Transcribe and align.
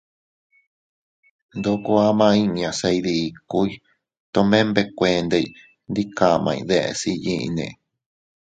Ndoko 1.57 1.91
ama 2.09 2.27
inña 2.43 2.69
se 2.79 2.89
iydikuy 2.95 3.69
tomene 4.33 4.65
nbekuendey 4.69 5.47
ndi 5.89 6.03
kaʼmay 6.17 6.59
deʼes 6.69 7.01
iyyinne. 7.13 7.67